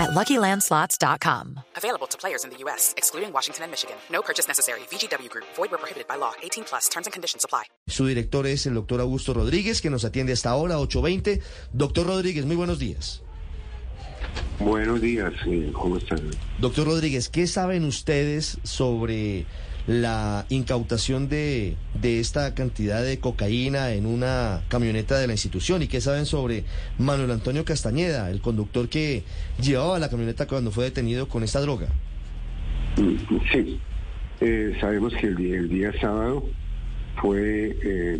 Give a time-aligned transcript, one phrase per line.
[0.00, 1.60] at LuckyLandSlots.com.
[1.76, 3.96] Available to players in the U.S., excluding Washington and Michigan.
[4.10, 4.80] No purchase necessary.
[4.90, 5.46] VGW Group.
[5.56, 6.32] Void where prohibited by law.
[6.42, 6.88] 18 plus.
[6.88, 7.64] Terms and conditions apply.
[7.86, 11.40] Su director es el doctor Augusto Rodríguez, que nos atiende hasta ahora, 8.20.
[11.72, 13.22] Doctor Rodríguez, muy buenos días.
[14.58, 16.20] Buenos días, eh, ¿cómo están?
[16.58, 19.46] Doctor Rodríguez, ¿qué saben ustedes sobre
[19.86, 25.82] la incautación de, de esta cantidad de cocaína en una camioneta de la institución?
[25.82, 26.64] ¿Y qué saben sobre
[26.98, 29.24] Manuel Antonio Castañeda, el conductor que
[29.60, 31.88] llevaba la camioneta cuando fue detenido con esta droga?
[33.52, 33.78] Sí,
[34.40, 36.44] eh, sabemos que el día, el día sábado
[37.20, 38.18] fue eh,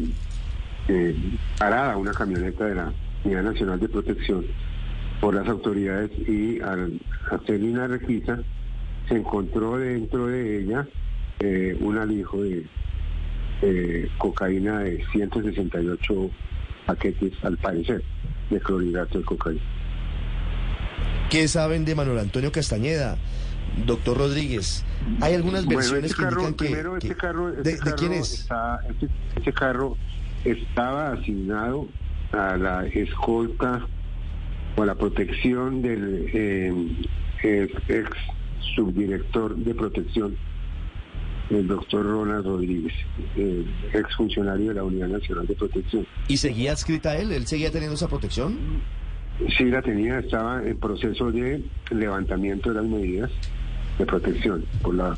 [0.88, 1.16] eh,
[1.58, 2.92] parada una camioneta de la
[3.24, 4.44] Unidad Nacional de Protección
[5.20, 6.98] por las autoridades y al
[7.30, 8.40] hacer una requisa
[9.08, 10.86] se encontró dentro de ella
[11.40, 12.64] eh, un alijo de
[13.62, 16.30] eh, cocaína de 168
[16.86, 18.02] paquetes, al parecer,
[18.50, 19.60] de clorhidrato de cocaína.
[21.30, 23.16] ¿Qué saben de Manuel Antonio Castañeda?
[23.86, 24.84] Doctor Rodríguez,
[25.20, 26.64] hay algunas Bueno, versiones este que carro, indican que...
[26.74, 28.32] primero, que- este carro, este ¿De, de carro quién es?
[28.40, 29.96] está- este, este carro
[30.44, 31.86] estaba asignado
[32.32, 33.86] a la escolta
[34.76, 36.72] o a la protección del eh,
[37.88, 38.10] ex
[38.74, 40.36] subdirector de protección,
[41.50, 42.92] el doctor Ronald Rodríguez,
[43.36, 46.06] eh, ex funcionario de la Unidad Nacional de Protección.
[46.28, 47.32] ¿Y seguía adscrita él?
[47.32, 48.56] ¿Él seguía teniendo esa protección?
[49.56, 53.30] Sí, la tenía, estaba en proceso de levantamiento de las medidas
[53.98, 55.16] de protección por la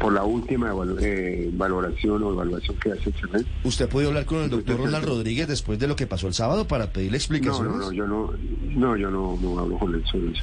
[0.00, 3.46] por la última eh, valoración o evaluación que hace el.
[3.64, 6.66] ¿Usted podido hablar con el doctor Ronald Rodríguez después de lo que pasó el sábado
[6.66, 7.72] para pedirle No, explicaciones?
[7.72, 8.32] no, no, yo no,
[8.76, 10.42] no, yo no, no hablo con él sobre eso.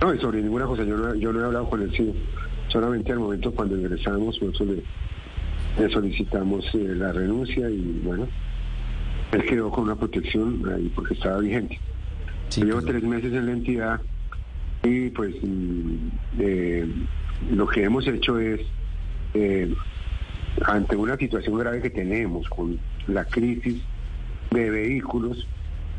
[0.00, 2.14] No, sobre ninguna cosa, yo no, yo no he hablado con él, sí.
[2.72, 4.78] Solamente al momento cuando ingresamos, nosotros
[5.76, 8.26] le, le solicitamos eh, la renuncia y bueno,
[9.32, 11.78] él quedó con una protección ahí porque estaba vigente.
[12.48, 14.00] Sí, Llevo pero- tres meses en la entidad
[14.84, 15.94] y pues mm,
[16.38, 16.86] eh,
[17.52, 18.60] lo que hemos hecho es,
[19.34, 19.72] eh,
[20.64, 23.82] ante una situación grave que tenemos con la crisis
[24.50, 25.46] de vehículos,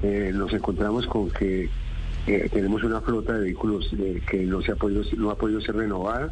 [0.02, 1.70] eh, nos encontramos con que
[2.26, 5.76] tenemos una flota de vehículos eh, que no, se ha podido, no ha podido ser
[5.76, 6.32] renovada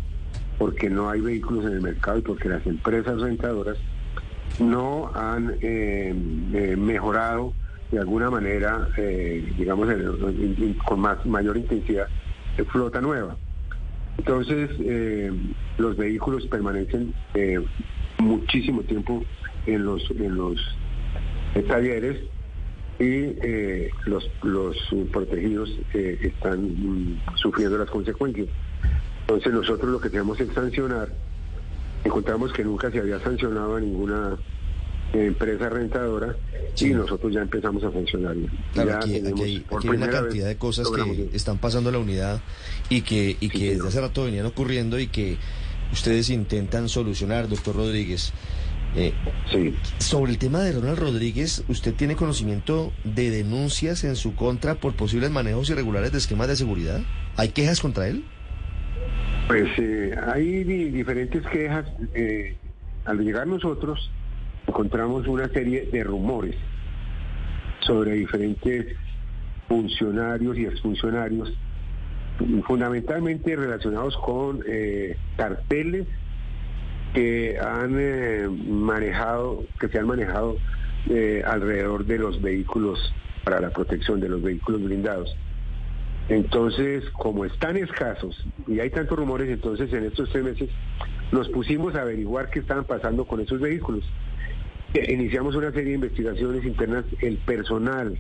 [0.61, 3.77] porque no hay vehículos en el mercado y porque las empresas rentadoras
[4.59, 6.13] no han eh,
[6.53, 7.55] eh, mejorado
[7.91, 9.89] de alguna manera, eh, digamos,
[10.85, 12.05] con más mayor intensidad,
[12.72, 13.35] flota nueva.
[14.19, 15.31] Entonces, eh,
[15.79, 17.11] los vehículos permanecen
[18.19, 19.23] muchísimo tiempo
[19.66, 20.59] en los, en los
[21.67, 22.19] talleres
[22.99, 23.33] y
[24.05, 24.78] los, los
[25.11, 28.47] protegidos están mm, sufriendo las consecuencias.
[29.34, 31.09] Entonces, nosotros lo que tenemos es sancionar.
[32.03, 34.38] Encontramos que nunca se había sancionado a ninguna
[35.14, 36.36] eh, empresa rentadora
[36.74, 36.88] Sí.
[36.88, 38.36] y nosotros ya empezamos a sancionar.
[38.74, 41.94] Claro, aquí, aquí hay, por aquí hay una cantidad de cosas que están pasando en
[41.96, 42.41] la unidad
[42.90, 43.75] y que, y Sí, que señor.
[43.75, 45.38] desde hace rato venían ocurriendo y que
[45.94, 48.34] ustedes intentan solucionar, doctor Rodríguez.
[48.96, 49.14] Eh,
[49.50, 49.74] Sí.
[50.00, 54.96] sobre el tema de Ronald Rodríguez, ¿usted tiene conocimiento de denuncias en su contra por
[54.96, 57.00] posibles manejos irregulares de esquemas de seguridad?
[57.38, 58.25] ¿Hay quejas contra él?
[59.51, 61.85] Pues hay di- diferentes quejas.
[62.13, 62.56] eh,
[63.03, 64.12] al llegar nosotros
[64.67, 66.56] encontramos una serie de rumores
[67.79, 68.95] sobre diferentes
[69.67, 71.51] funcionarios y exfuncionarios,
[72.66, 76.07] fundamentalmente relacionados con eh, carteles
[77.13, 80.57] que han eh, manejado, que se han manejado
[81.45, 83.00] alrededor de los vehículos
[83.44, 85.35] para la protección de los vehículos blindados.
[86.30, 90.70] Entonces, como están escasos y hay tantos rumores, entonces en estos tres meses
[91.32, 94.04] nos pusimos a averiguar qué estaban pasando con esos vehículos.
[94.94, 97.06] Eh, Iniciamos una serie de investigaciones internas.
[97.22, 98.20] El personal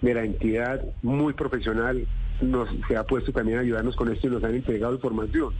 [0.00, 2.06] de la entidad, muy profesional,
[2.40, 5.52] nos, se ha puesto también a ayudarnos con esto y nos han entregado información.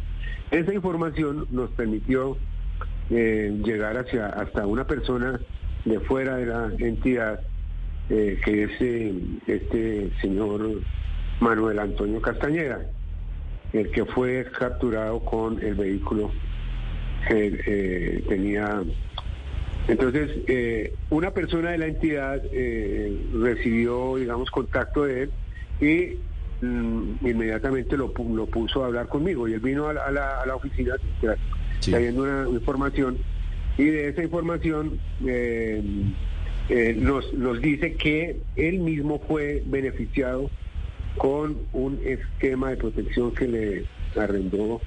[0.51, 2.37] Esa información nos permitió
[3.11, 5.41] eh, llegar hacia hasta una persona
[5.85, 7.41] de fuera de la entidad,
[8.09, 10.81] eh, que es este señor
[11.41, 12.81] Manuel Antonio Castañeda,
[13.73, 16.31] el que fue capturado con el vehículo
[17.29, 18.83] que eh, tenía.
[19.89, 25.31] Entonces, eh, una persona de la entidad eh, recibió, digamos, contacto de él
[25.81, 30.11] y mm, inmediatamente lo, lo puso a hablar conmigo y él vino a la, a
[30.13, 30.95] la- a la oficina
[31.81, 31.93] Sí.
[31.93, 33.17] trayendo una información
[33.79, 35.01] Y de esa información
[36.97, 40.51] nos, nos dice que él mismo fue beneficiado
[41.17, 43.85] con un esquema de protección que le
[44.21, 44.81] arrendó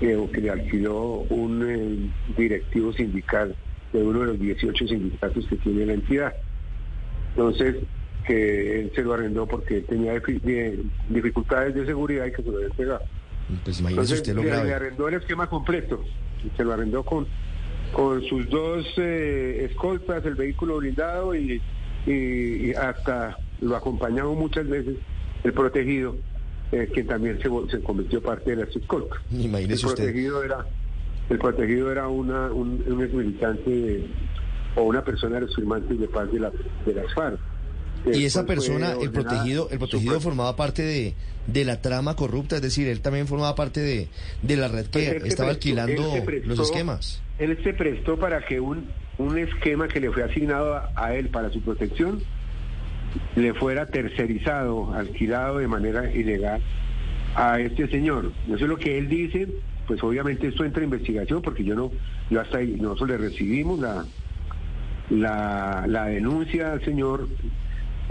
[0.00, 3.54] eh, o que le alquiló un directivo sindical
[3.92, 6.34] de uno de los 18 sindicatos que tiene la entidad.
[7.30, 7.76] Entonces,
[8.26, 10.20] que él se lo arrendó porque tenía
[11.08, 13.02] dificultades de seguridad y que se lo había entregado.
[13.64, 16.02] Pues Entonces, usted lo le, le, arrendó el esquema completo,
[16.56, 17.26] se lo arrendó con,
[17.92, 21.62] con sus dos eh, escoltas, el vehículo blindado y,
[22.06, 24.96] y, hasta lo acompañaba muchas veces
[25.46, 26.16] el protegido,
[26.72, 28.68] eh, que también se, se convirtió parte de la.
[29.30, 30.66] Imagínese el protegido era
[31.28, 34.06] el protegido era una, un, un militante
[34.76, 36.52] o una persona de los firmantes de paz de, la,
[36.84, 37.38] de las FARC.
[38.12, 41.14] Y esa persona, el protegido, el protegido formaba parte de,
[41.48, 44.08] de la trama corrupta, es decir, él también formaba parte de,
[44.42, 46.02] de la red que pues estaba alquilando
[46.44, 47.20] los esquemas.
[47.38, 48.86] Él se prestó para que un,
[49.18, 52.22] un esquema que le fue asignado a, él para su protección
[53.34, 56.60] le fuera tercerizado, alquilado de manera ilegal
[57.34, 58.32] a este señor.
[58.46, 59.48] Eso es lo que él dice,
[59.86, 61.90] pues obviamente esto entra en investigación porque yo no,
[62.30, 64.04] yo hasta ahí, nosotros le recibimos la,
[65.10, 67.28] la, la denuncia al señor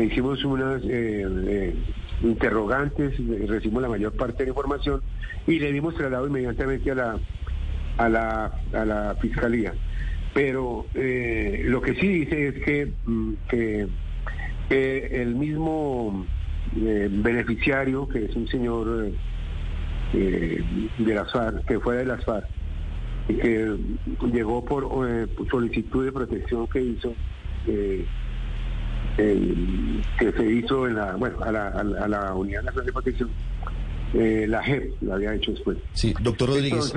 [0.04, 1.76] hicimos unas eh, eh,
[2.22, 3.14] interrogantes,
[3.48, 5.02] recibimos la mayor parte de la información
[5.48, 7.20] y le dimos traslado inmediatamente a la,
[7.98, 9.74] a la, a la fiscalía.
[10.34, 13.34] Pero eh, lo que sí dice es que, mm,
[14.70, 16.26] que, el mismo
[16.74, 19.12] beneficiario, que es un señor
[20.14, 20.66] de
[20.98, 22.48] las FARC, que fue de las FARC,
[23.28, 23.76] y que
[24.32, 24.88] llegó por
[25.50, 27.14] solicitud de protección que hizo,
[27.66, 28.06] que
[30.38, 33.30] se hizo en la, bueno, a la, a la, Unidad Nacional de Protección,
[34.14, 35.78] eh, la JEP lo había hecho después.
[35.94, 36.94] Sí, doctor Rodríguez.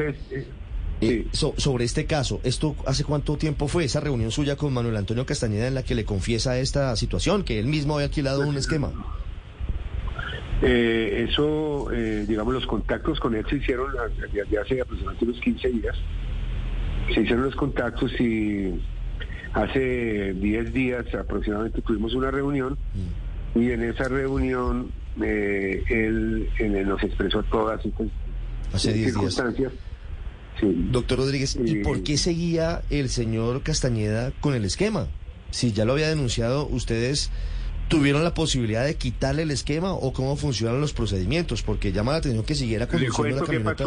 [1.00, 4.96] Eh, eh, sobre este caso, ¿esto hace cuánto tiempo fue esa reunión suya con Manuel
[4.96, 8.56] Antonio Castañeda en la que le confiesa esta situación, que él mismo había alquilado un
[8.56, 8.92] esquema?
[10.60, 11.88] eso,
[12.26, 13.92] digamos, los contactos con él se hicieron
[14.32, 15.96] ya hace aproximadamente unos 15 días.
[17.14, 18.74] Se hicieron los contactos y
[19.54, 22.76] Hace 10 días aproximadamente tuvimos una reunión
[23.54, 24.90] y en esa reunión
[25.22, 26.48] eh, él,
[26.86, 29.72] nos expresó todas estas circunstancias.
[30.62, 35.08] Doctor Rodríguez, ¿y por qué seguía el señor Castañeda con el esquema?
[35.50, 37.30] Si ya lo había denunciado, ¿ustedes
[37.88, 41.62] tuvieron la posibilidad de quitarle el esquema o cómo funcionan los procedimientos?
[41.62, 43.84] Porque llama la atención que siguiera conduciendo la camioneta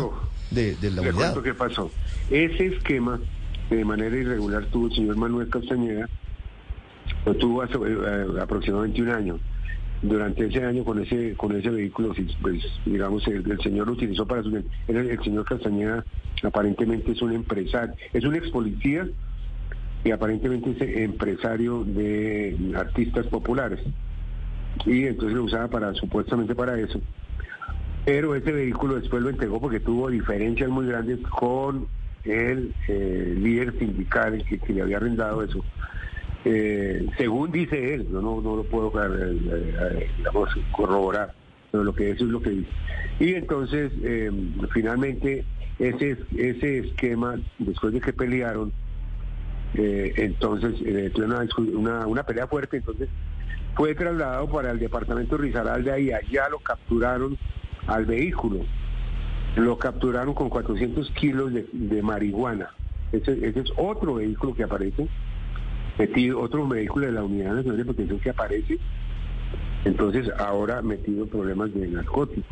[0.50, 1.42] de, de la unidad.
[1.42, 1.92] qué pasó.
[2.30, 3.20] Ese esquema
[3.70, 6.10] de manera irregular tuvo el señor Manuel Castañeda,
[7.26, 9.40] lo tuvo hace, eh, aproximadamente un año.
[10.02, 14.42] Durante ese año con ese con ese vehículo, pues digamos, el, señor lo utilizó para
[14.42, 14.50] su...
[14.88, 16.04] El, el señor Castañeda
[16.44, 19.08] aparentemente es un empresario, es un ex policía
[20.04, 23.80] y aparentemente es empresario de artistas populares.
[24.86, 27.00] Y entonces lo usaba para supuestamente para eso.
[28.06, 31.88] Pero ese vehículo después lo entregó porque tuvo diferencias muy grandes con
[32.24, 35.64] el eh, líder sindical que, que, le había arrendado eso.
[36.44, 40.10] Eh, según dice él, yo no, no lo puedo eh,
[40.72, 41.34] corroborar,
[41.72, 42.70] pero lo que eso es lo que dice.
[43.20, 43.92] Y entonces,
[44.74, 45.46] finalmente,
[45.78, 48.74] ese, ese esquema, después de que pelearon,
[49.76, 50.82] entonces,
[51.74, 53.08] una, una, pelea fuerte, entonces
[53.76, 57.38] fue trasladado para el departamento de Risaralda y allá lo capturaron
[57.88, 58.66] al vehículo
[59.56, 62.70] lo capturaron con 400 kilos de, marihuana.
[63.12, 65.08] Ese, es otro vehículo que aparece,
[66.02, 68.78] metido, otro vehículo de la Unidad Nacional de Protección que aparece,
[69.86, 72.46] entonces ahora metido problemas de narcóticos.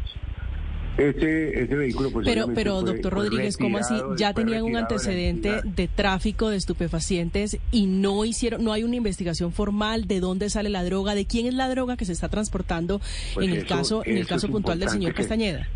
[0.98, 5.88] Ese, ese vehículo pues pero pero doctor Rodríguez cómo así ya tenían un antecedente de,
[5.88, 10.84] tráfico de estupefacientes y no hicieron no hay una investigación formal de dónde sale la
[10.84, 13.00] droga de quién es la droga que se está transportando
[13.34, 15.70] pues en el caso en el caso puntual del señor Castañeda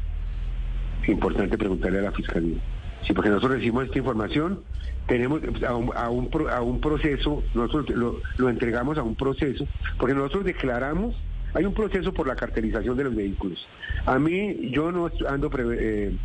[1.08, 2.60] importante preguntarle a la Fiscalía.
[3.06, 4.62] Sí, porque nosotros recibimos esta información,
[5.08, 9.68] tenemos a un, a un, a un proceso, nosotros lo, lo, entregamos a un proceso,
[9.98, 11.16] porque nosotros declaramos,
[11.54, 13.68] hay un proceso por la cartelización de los vehículos.
[14.06, 16.16] A mí, yo no ando, eh,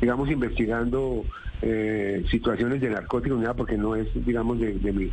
[0.00, 1.24] digamos, investigando
[1.60, 5.10] eh, situaciones de narcóticos, nada, porque no es, digamos, de, de mi,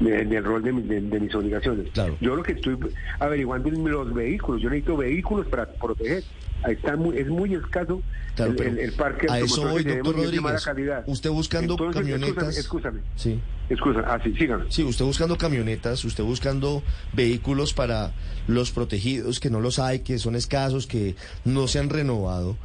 [0.00, 1.88] del rol de, mis obligaciones.
[2.20, 2.78] Yo lo que estoy
[3.18, 6.22] averiguando es los vehículos, yo necesito vehículos para proteger.
[6.66, 8.02] Está muy, es muy escaso
[8.38, 10.66] el, parque a eso voy, doctor Rodríguez.
[11.06, 12.56] Usted buscando camionetas.
[12.56, 13.40] Escúchame, Sí.
[13.68, 14.04] Escúchame.
[14.06, 14.64] Ah, sí, síganme.
[14.70, 18.12] Sí, usted buscando camionetas, usted buscando vehículos para
[18.46, 21.14] los protegidos, que no los hay, que son escasos, que
[21.44, 22.56] no se han renovado.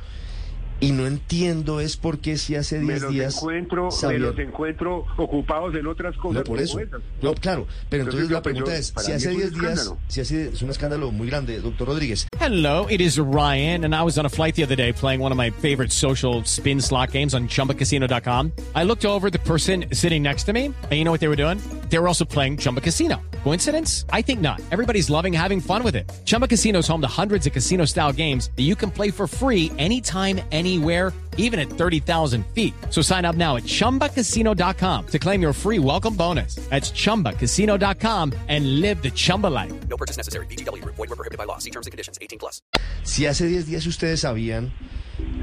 [0.80, 3.38] Y no entiendo es por qué si hace 10 días...
[3.38, 6.38] Encuentro, Me los encuentro ocupados en otras cosas.
[6.38, 6.80] No, por eso.
[7.22, 7.68] No, claro.
[7.90, 9.94] Pero entonces, la pregunta es, si hace 10 días...
[10.08, 12.28] Si hace, es un escándalo muy grande, doctor Rodríguez.
[12.40, 15.32] Hello, it is Ryan, and I was on a flight the other day playing one
[15.32, 18.52] of my favorite social spin slot games on ChumbaCasino.com.
[18.76, 21.36] I looked over the person sitting next to me, and you know what they were
[21.36, 21.60] doing?
[21.90, 23.22] They were also playing Chumba Casino.
[23.44, 24.06] Coincidence?
[24.12, 24.62] I think not.
[24.72, 26.12] Everybody's loving having fun with it.
[26.26, 29.72] Chumba Casino is home to hundreds of casino-style games that you can play for free
[29.78, 32.74] anytime, anywhere, even at 30,000 feet.
[32.90, 36.56] So sign up now at ChumbaCasino.com to claim your free welcome bonus.
[36.70, 39.74] That's ChumbaCasino.com and live the Chumba life.
[39.88, 40.46] No purchase necessary.
[40.48, 40.84] BGW.
[40.84, 41.58] Void were prohibited by law.
[41.58, 42.20] See terms and conditions.
[42.22, 42.62] 18 plus.
[43.04, 44.74] Si hace 10 días ustedes sabían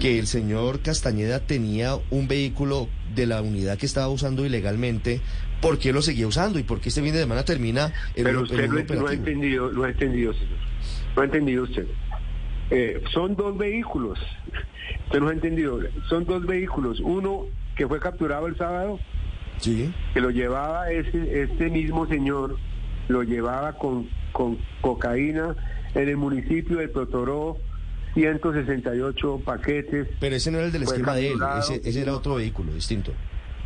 [0.00, 5.20] que el señor Castañeda tenía un vehículo de la unidad que estaba usando ilegalmente,
[5.64, 6.59] ¿por qué lo seguía usando?
[6.59, 9.85] ¿Y por qué este fin de semana termina el Pero usted lo, ha entendido, lo
[9.85, 10.59] ha entendido, señor.
[11.16, 11.87] Lo ha entendido usted.
[12.71, 14.18] Eh, son dos vehículos.
[15.06, 15.80] Usted no ha entendido.
[16.09, 17.00] Son dos vehículos.
[17.00, 19.00] Uno que fue capturado el sábado,
[19.59, 19.92] sí.
[20.12, 22.56] que lo llevaba ese, este mismo señor,
[23.09, 25.56] lo llevaba con, con cocaína
[25.94, 27.56] en el municipio de Totoró,
[28.14, 30.09] 168 paquetes.
[30.21, 31.38] Pero ese no era el del esquema de él,
[31.83, 33.12] ese, era otro vehículo distinto.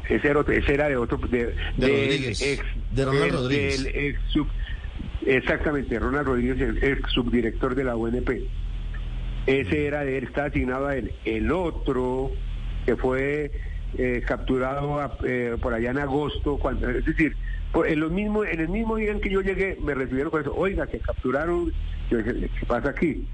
[0.08, 1.18] Ese era, ese era de otro.
[1.18, 2.58] De, de,
[2.92, 3.88] de Ronald Rodríguez.
[5.26, 8.30] exactamente, Ronald Rodríguez, el ex subdirector de la UNP.
[9.46, 11.12] Ese era de él, está asignado a él.
[11.24, 12.32] El otro,
[12.84, 13.50] que fue
[13.96, 17.34] eh, capturado eh, por allá en agosto, cuando, es decir,
[17.86, 20.54] en, los mismos, en el mismo día en que yo llegué, me recibieron con eso,
[20.54, 21.72] oiga, que capturaron,
[22.10, 23.26] yo dije, ¿qué pasa aquí?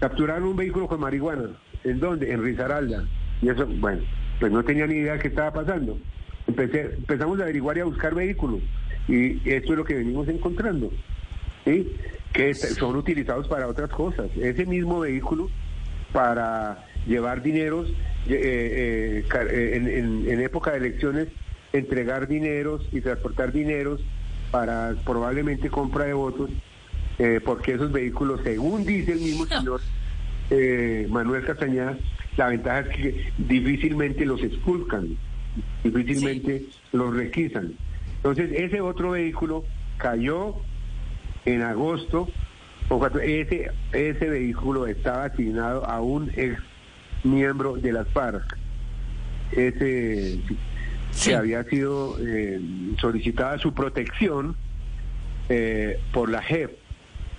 [0.00, 1.50] Capturaron un vehículo con marihuana,
[1.84, 2.32] ¿en dónde?
[2.32, 3.04] En Risaralda.
[3.42, 4.02] Y eso, bueno,
[4.40, 5.98] pues no tenía ni idea de qué estaba pasando.
[6.48, 8.60] Empecé, empezamos a averiguar y a buscar vehículos,
[9.06, 10.90] y esto es lo que venimos encontrando.
[11.64, 11.94] ¿sí?
[12.32, 14.30] que son utilizados para otras cosas.
[14.36, 15.50] Ese mismo vehículo
[16.12, 17.88] para llevar dineros
[18.28, 21.28] eh, eh, eh, en, época de elecciones,
[21.72, 24.00] entregar dineros y transportar dineros
[24.50, 26.50] para probablemente compra de votos,
[27.44, 29.80] porque esos vehículos, según dice el mismo señor
[31.10, 31.98] Manuel Castañeda,
[32.36, 35.18] la ventaja es que difícilmente los esculcan,
[35.84, 37.74] difícilmente los requisan.
[38.16, 39.64] Entonces, ese otro vehículo
[39.96, 40.56] cayó
[41.44, 42.28] en agosto,
[43.22, 46.58] ese, ese vehículo estaba asignado a un ex
[47.24, 48.56] miembro de las FARC.
[49.52, 50.40] Ese
[51.24, 52.60] que había sido eh,
[53.00, 54.56] solicitada su protección
[55.48, 56.78] eh, por la JEP.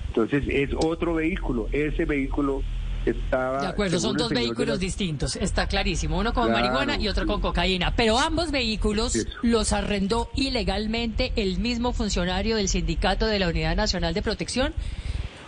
[0.07, 1.67] Entonces es otro vehículo.
[1.71, 2.63] Ese vehículo
[3.05, 3.61] estaba...
[3.61, 7.95] De acuerdo, son dos vehículos distintos, está clarísimo, uno con marihuana y otro con cocaína,
[7.95, 14.13] pero ambos vehículos los arrendó ilegalmente el mismo funcionario del sindicato de la Unidad Nacional
[14.13, 14.73] de Protección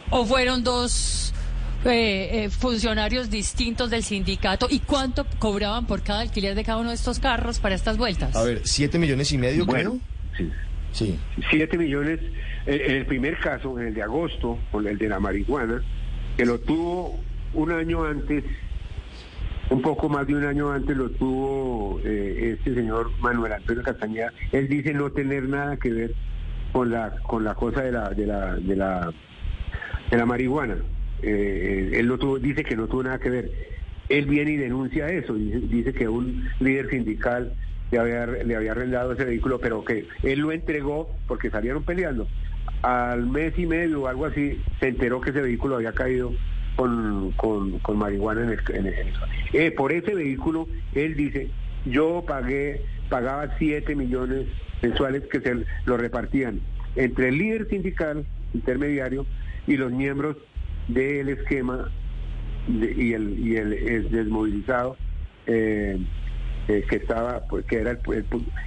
[0.10, 1.34] o fueron dos
[1.86, 6.90] eh, eh, funcionarios distintos del sindicato y cuánto cobraban por cada alquiler de cada uno
[6.90, 8.36] de estos carros para estas vueltas.
[8.36, 10.00] A ver, siete millones y medio, bueno,
[10.38, 10.50] Sí.
[10.92, 11.20] Sí.
[11.50, 12.20] Siete millones,
[12.66, 15.82] en el primer caso, en el de agosto, con el de la marihuana,
[16.36, 17.18] que lo tuvo
[17.54, 18.44] un año antes,
[19.70, 24.32] un poco más de un año antes lo tuvo eh, este señor Manuel Antonio Castañeda.
[24.52, 26.14] Él dice no tener nada que ver
[26.72, 28.56] con la con la cosa de la de la
[30.12, 30.76] de la marihuana.
[31.22, 33.52] Eh, él no tuvo, dice que no tuvo nada que ver.
[34.10, 37.54] Él viene y denuncia eso, dice, dice que un líder sindical
[37.92, 42.28] le había, le había arrendado ese vehículo, pero que él lo entregó porque salieron peleando.
[42.82, 46.34] Al mes y medio o algo así, se enteró que ese vehículo había caído
[46.76, 48.94] con, con, marihuana en el, en
[49.54, 51.50] eh, por ese vehículo, él dice,
[51.86, 54.48] yo pagué, pagaba 7 millones
[54.82, 56.62] mensuales que se lo repartían
[56.96, 59.26] entre el líder sindical intermediario
[59.68, 60.38] y los miembros
[60.88, 61.90] del esquema
[62.68, 64.98] y el, y el, desmovilizado
[65.48, 65.98] eh,
[66.90, 67.92] que estaba, pues, que era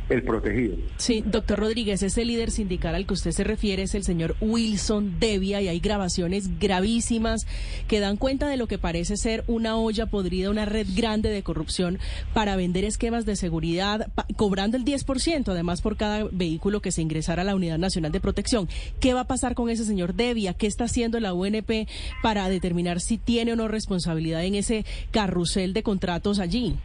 [0.09, 0.77] el, protegido.
[0.97, 5.19] Sí, doctor Rodríguez, ese líder sindical al que usted se refiere es el señor Wilson
[5.19, 7.47] Devia y hay grabaciones gravísimas
[7.89, 11.43] que dan cuenta de lo que parece ser una olla podrida, una red grande de
[11.43, 11.99] corrupción
[12.33, 17.43] para vender esquemas de seguridad, cobrando el 10% además por cada vehículo que se ingresara
[17.43, 18.69] a la Unidad Nacional de Protección.
[19.01, 20.55] ¿Qué va a pasar con ese señor Devia?
[20.55, 21.89] ¿Qué está haciendo la UNP
[22.23, 26.77] para determinar si tiene o no responsabilidad en ese carrusel de contratos allí?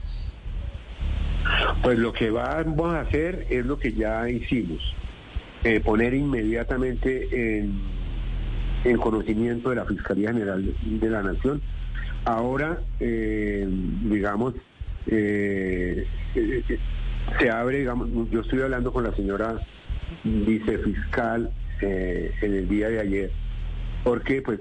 [1.83, 4.81] Pues lo que vamos a hacer es lo que ya hicimos,
[5.63, 11.61] eh, poner inmediatamente en, conocimiento de la Fiscalía General de la Nación.
[12.25, 13.67] Ahora, eh,
[14.03, 14.55] digamos,
[15.07, 16.05] eh,
[17.39, 19.59] se abre, digamos, yo estoy hablando con la señora
[20.23, 23.31] vicefiscal en el día de ayer,
[24.03, 24.59] porque pues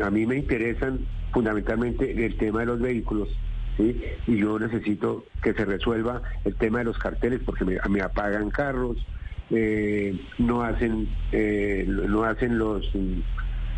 [0.00, 1.00] a mí me interesan
[1.32, 3.28] fundamentalmente el tema de los vehículos
[3.78, 8.96] y yo necesito que se resuelva el tema de los carteles porque me, apagan carros,
[9.50, 12.58] eh, no hacen eh, no hacen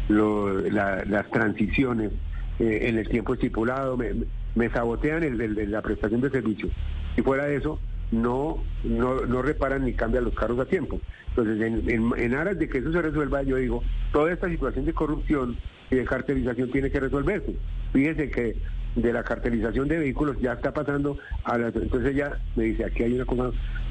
[0.09, 2.13] las transiciones
[2.59, 6.69] eh, en el tiempo estipulado, me, sabotean el, la prestación de servicio.
[7.17, 11.01] Y fuera de eso, no, no, no reparan ni cambian los carros a tiempo.
[11.31, 14.93] Entonces, en, en, aras de que eso se resuelva, yo digo, toda esta situación de
[14.93, 15.57] corrupción
[15.91, 17.55] y de cartelización tiene que resolverse.
[17.93, 18.57] Fíjese que
[19.03, 23.05] de la cartelización de vehículos ya está pasando a la, entonces ya me dice aquí
[23.05, 23.51] hay una cosa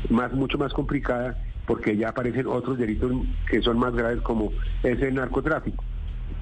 [0.09, 3.11] más mucho más complicada porque ya aparecen otros delitos
[3.49, 4.51] que son más graves como
[4.83, 5.83] ese narcotráfico.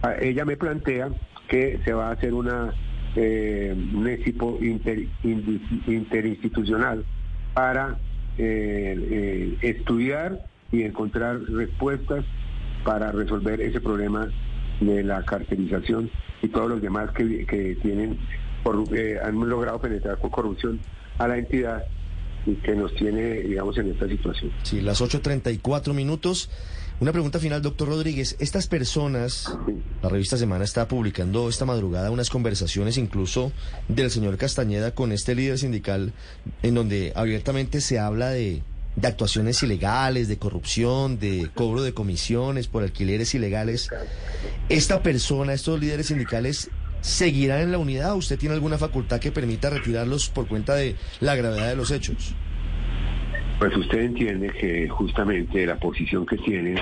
[0.03, 1.09] Ah, ella me plantea
[1.47, 2.73] que se va a hacer una
[3.15, 7.05] eh, un equipo interinstitucional
[7.53, 7.97] para
[8.37, 12.25] eh, eh, estudiar y encontrar respuestas
[12.83, 14.27] para resolver ese problema
[14.81, 16.09] de la cartelización
[16.41, 18.19] y todos los demás que, que tienen
[18.93, 20.79] eh, han logrado penetrar con corrupción
[21.17, 21.83] a la entidad
[22.45, 24.51] y que nos tiene, digamos, en esta situación.
[24.63, 26.49] Sí, las 8.34 minutos.
[26.99, 28.37] Una pregunta final, doctor Rodríguez.
[28.39, 29.53] Estas personas,
[30.01, 33.51] la revista Semana está publicando esta madrugada unas conversaciones incluso
[33.89, 36.13] del señor Castañeda con este líder sindical
[36.63, 38.63] en donde abiertamente se habla de,
[38.95, 43.89] de actuaciones ilegales, de corrupción, de cobro de comisiones por alquileres ilegales.
[44.69, 46.69] Esta persona, estos líderes sindicales,
[47.05, 48.15] ¿seguirán en la unidad?
[48.15, 52.33] ¿Usted tiene alguna facultad que permita retirarlos por cuenta de la gravedad de los hechos?
[53.59, 56.79] Pues usted entiende que justamente la posición que tienen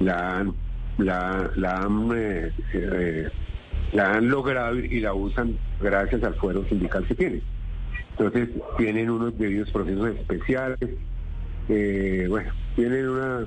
[0.00, 0.54] la han,
[0.98, 3.28] la, han, eh, eh,
[3.92, 7.42] la han logrado y la usan gracias al fuero sindical que tienen.
[8.10, 10.90] Entonces tienen unos debidos procesos especiales,
[11.70, 13.46] eh, bueno, tienen una...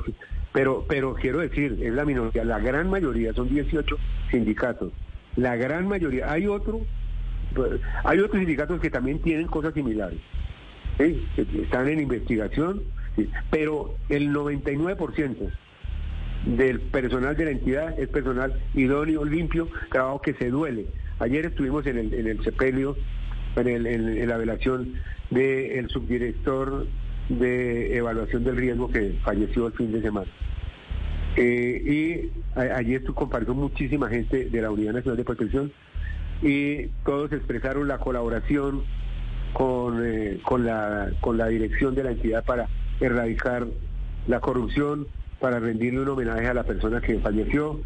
[0.52, 3.98] Pero, pero quiero decir, es la minoría, la gran mayoría, son 18
[4.32, 4.92] sindicatos,
[5.36, 6.32] la gran mayoría.
[6.32, 6.82] Hay otro,
[8.04, 10.20] hay otros sindicatos que también tienen cosas similares.
[11.00, 12.84] Están en investigación,
[13.50, 15.52] pero el 99%
[16.46, 20.86] del personal de la entidad es personal idóneo, limpio, trabajo que se duele.
[21.20, 22.96] Ayer estuvimos en el, en el sepelio,
[23.56, 24.94] en, la velación
[25.30, 26.88] del subdirector
[27.30, 30.28] de evaluación del riesgo que falleció el fin de semana.
[31.36, 35.72] Eh, y ayer compartió muchísima gente de la Unidad Nacional de Protección
[36.42, 38.84] y todos expresaron la colaboración
[39.54, 42.68] con, eh, con, la, con la dirección de la entidad para
[43.00, 43.68] erradicar
[44.28, 45.08] la corrupción,
[45.40, 47.80] para rendirle un homenaje a la persona que falleció.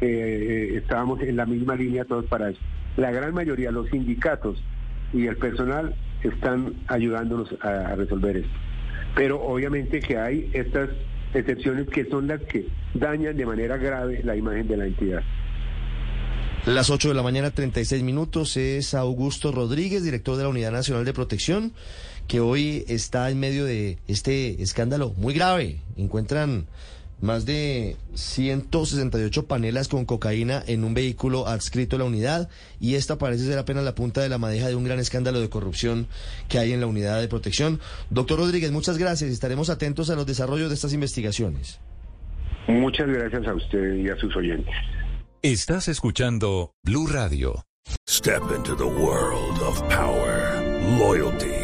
[0.00, 2.60] Eh, estábamos en la misma línea todos para eso.
[2.96, 4.62] La gran mayoría, los sindicatos
[5.12, 8.58] y el personal están ayudándonos a resolver esto.
[9.14, 10.90] Pero obviamente que hay estas
[11.34, 15.22] excepciones que son las que dañan de manera grave la imagen de la entidad.
[16.66, 21.04] Las 8 de la mañana, 36 minutos, es Augusto Rodríguez, director de la Unidad Nacional
[21.04, 21.72] de Protección,
[22.26, 25.80] que hoy está en medio de este escándalo muy grave.
[25.98, 26.66] Encuentran
[27.20, 32.48] más de 168 panelas con cocaína en un vehículo adscrito a la unidad
[32.80, 35.48] y esta parece ser apenas la punta de la madeja de un gran escándalo de
[35.48, 36.06] corrupción
[36.48, 37.80] que hay en la unidad de protección.
[38.10, 39.30] Doctor Rodríguez, muchas gracias.
[39.30, 41.80] Estaremos atentos a los desarrollos de estas investigaciones.
[42.66, 44.74] Muchas gracias a usted y a sus oyentes.
[45.42, 47.64] Estás escuchando Blue Radio.
[48.08, 50.62] Step into the world of power,
[50.98, 51.63] loyalty